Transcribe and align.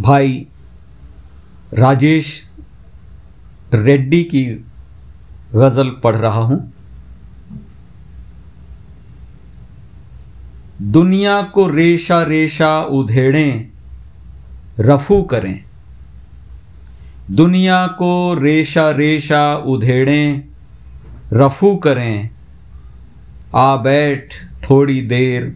भाई 0.00 0.46
राजेश 1.74 2.42
रेड्डी 3.74 4.24
की 4.24 4.44
गज़ल 5.54 5.90
पढ़ 5.90 6.16
रहा 6.16 6.40
हूँ। 6.40 6.72
दुनिया 10.82 11.42
को 11.42 11.68
रेशा 11.68 12.22
रेशा 12.22 12.82
उधेड़ें, 12.82 13.68
रफू 14.80 15.22
करें। 15.22 15.64
दुनिया 17.30 17.86
को 17.86 18.34
रेशा 18.34 18.90
रेशा 18.90 19.56
उधेड़ें, 19.56 20.48
रफू 21.32 21.76
करें। 21.76 22.30
आ 23.54 23.76
बैठ 23.76 24.34
थोड़ी 24.70 25.00
देर, 25.02 25.54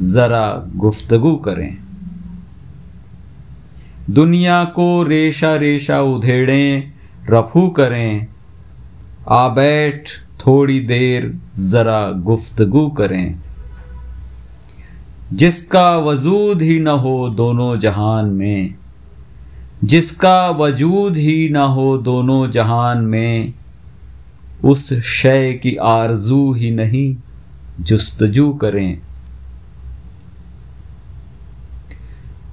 ज़रा 0.00 0.64
गुफ्तगु 0.76 1.36
करें। 1.36 1.89
दुनिया 4.10 4.64
को 4.64 5.02
रेशा 5.02 5.56
रेशा 5.56 6.00
उधेड़ें, 6.00 6.92
रफू 7.30 7.68
करें। 7.68 8.26
आ 9.28 9.48
बैठ, 9.48 10.08
थोड़ी 10.46 10.80
देर, 10.80 11.38
ज़रा 11.58 12.12
गुफ्तगु 12.12 12.88
करें। 12.90 13.34
जिसका 15.32 15.96
वजूद 15.96 16.62
ही 16.62 16.80
न 16.80 16.88
हो 16.88 17.28
दोनों 17.28 17.76
जहान 17.76 18.24
में, 18.24 18.74
जिसका 19.84 20.50
वजूद 20.50 21.16
ही 21.16 21.48
न 21.48 21.56
हो 21.56 21.98
दोनों 21.98 22.50
जहान 22.50 22.98
में, 22.98 23.52
उस 24.64 25.00
शय 25.02 25.52
की 25.52 25.76
आरज़ू 25.76 26.52
ही 26.52 26.70
नहीं, 26.70 27.16
जुस्तजू 27.80 28.52
करें। 28.52 28.98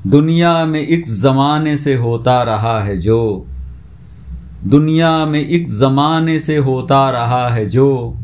दुनिया 0.08 0.66
में 0.66 0.80
एक 0.80 1.08
ज़माने 1.08 1.78
से 1.78 1.96
होता 1.96 2.44
रहा 2.44 2.82
है 2.82 2.98
जो। 2.98 3.48
दुनिया 4.64 5.26
में 5.26 5.48
एक 5.48 5.68
ज़माने 5.68 6.40
से 6.40 6.58
होता 6.58 7.10
रहा 7.10 7.50
है 7.50 7.66
जो। 7.66 8.16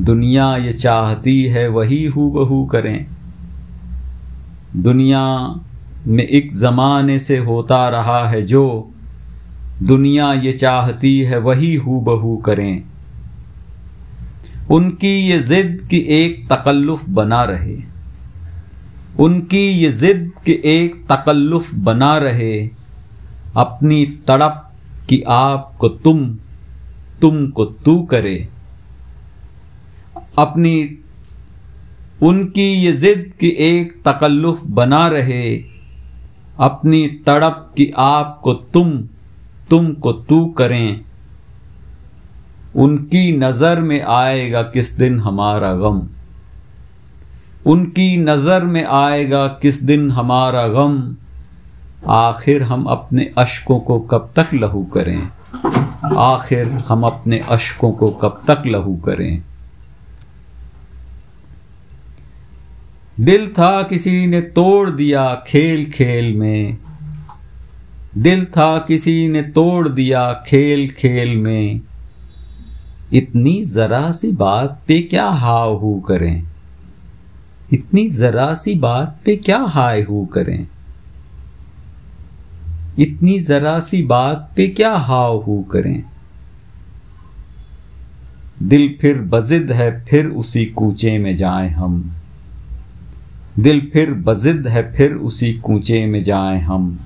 दुनिया 0.00 0.56
ये 0.56 0.72
चाहती 0.72 1.42
है 1.42 1.68
वही 1.68 2.06
हु 2.06 2.30
बहू 2.30 2.64
करें। 2.64 3.06
दुनिया 4.76 5.54
में 6.06 6.24
एक 6.24 6.52
ज़माने 6.52 7.18
से 7.18 7.38
होता 7.38 7.88
रहा 7.88 8.28
है 8.28 8.42
जो। 8.42 8.90
दुनिया 9.82 10.32
ये 10.32 10.52
चाहती 10.52 11.20
है 11.20 11.38
वही 11.38 11.74
हु 11.74 12.00
बहू 12.00 12.36
करें। 12.36 12.82
उनकी 14.70 15.14
ये 15.30 15.38
ज़िद 15.38 15.88
की 15.90 15.98
एक 15.98 16.52
तकल्लुफ़ 16.52 17.10
बना 17.10 17.44
रहे। 17.44 17.89
उनकी 19.20 19.58
ये 19.58 19.90
ज़िद 19.92 20.30
की 20.44 20.52
एक 20.66 20.94
तकल्लुफ़ 21.08 21.74
बना 21.76 22.16
रहे, 22.18 22.54
अपनी 23.56 24.04
तड़प 24.28 24.66
कि 25.08 25.22
आपको 25.28 25.88
तुम 25.88 26.24
तुम 27.20 27.46
को 27.48 27.64
तू 27.64 28.00
करे। 28.02 28.36
अपनी, 30.38 30.98
उनकी 32.22 32.62
ये 32.74 32.92
ज़िद 32.92 33.30
की 33.40 33.48
एक 33.60 33.92
तकल्लुफ़ 34.06 34.64
बना 34.70 35.06
रहे, 35.08 35.56
अपनी 36.60 37.06
तड़प 37.26 37.72
की 37.76 37.90
आपको 37.98 38.52
तुम 38.54 38.98
तुम 39.70 39.92
को 39.94 40.12
तू 40.12 40.44
करें। 40.58 41.00
उनकी 42.76 43.36
नज़र 43.36 43.80
में 43.80 44.00
आएगा 44.02 44.62
किस 44.64 44.96
दिन 44.96 45.20
हमारा 45.20 45.72
गम। 45.74 46.00
उनकी 47.66 48.16
नज़र 48.16 48.64
में 48.64 48.84
आएगा 48.84 49.46
किस 49.46 49.82
दिन 49.82 50.10
हमारा 50.10 50.68
गम। 50.68 51.16
आखिर 52.08 52.62
हम 52.62 52.84
अपने 52.84 53.32
अशकों 53.38 53.78
को 53.78 54.00
कब 54.00 54.32
तक 54.36 54.48
लहू 54.54 54.84
करें? 54.84 55.28
आखिर 56.16 56.68
हम 56.68 57.02
अपने 57.02 57.38
अशकों 57.38 57.92
को 57.92 58.10
कब 58.10 58.42
तक 58.50 58.62
लहू 58.66 58.96
करें? 58.96 59.42
दिल 63.20 63.48
था 63.48 63.82
किसी 63.82 64.26
ने 64.26 64.40
तोड़ 64.40 64.90
दिया 64.90 65.44
खेल 65.46 65.90
खेल 65.90 66.36
में। 66.36 66.78
दिल 68.18 68.44
था 68.44 68.78
किसी 68.78 69.28
ने 69.28 69.42
तोड़ 69.42 69.88
दिया 69.88 70.32
खेल 70.32 70.90
खेल 70.90 71.36
में। 71.36 71.80
इतनी 73.12 73.64
जरा 73.64 74.10
सी 74.10 74.32
बात 74.32 74.82
पे 74.86 75.00
क्या 75.00 75.26
हाव 75.26 75.76
हू 75.76 76.00
करें? 76.08 76.42
इतनी 77.72 78.08
जरा 78.08 78.54
सी 78.54 78.74
बात 78.74 79.20
पे 79.24 79.36
क्या 79.36 79.58
हाय 79.58 80.02
हू 80.02 80.26
करें? 80.26 80.66
इतनी 82.98 83.40
जरा 83.40 83.80
सी 83.80 84.02
बात 84.02 84.52
पे 84.56 84.68
क्या 84.68 84.94
हाव 84.94 85.36
हू 85.36 85.62
करें? 85.62 86.02
दिल 88.62 88.98
फिर 89.00 89.18
बजिद 89.18 89.72
है, 89.72 90.04
फिर 90.04 90.26
उसी 90.26 90.64
कूचे 90.64 91.18
में 91.18 91.36
जाएँ 91.36 91.70
हम। 91.70 92.12
दिल 93.58 93.90
फिर 93.92 94.14
बजिद 94.14 94.66
है, 94.66 94.94
फिर 94.94 95.12
उसी 95.12 95.52
कूचे 95.52 96.06
में 96.06 96.24
जाएँ 96.24 96.60
हम। 96.60 97.00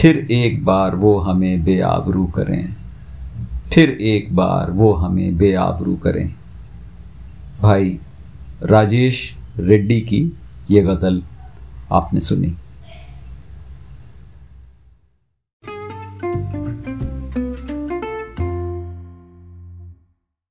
फिर 0.00 0.16
एक 0.30 0.64
बार 0.64 0.96
वो 0.96 1.18
हमें 1.18 1.64
बेआबरू 1.64 2.26
करें। 2.26 2.76
फिर 3.74 3.90
एक 3.90 4.36
बार 4.36 4.70
वो 4.70 4.92
हमें 4.92 5.36
बेआबरू 5.36 5.96
करें। 5.96 6.34
भाई, 7.62 7.98
राजेश 8.62 9.35
रेड्डी 9.58 10.00
की 10.00 10.20
ये 10.70 10.82
गज़ल 10.82 11.22
आपने 11.92 12.20
सुनी। 12.20 12.54